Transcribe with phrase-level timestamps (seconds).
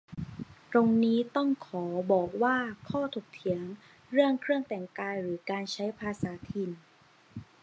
[0.71, 2.55] ตรงนี้ต้องขอบอกว่า
[2.89, 3.61] ข้อถกเถียง
[4.11, 6.71] เรื่องเครื่องแต่งกาย หรือ การใช้ภาษาถิ่น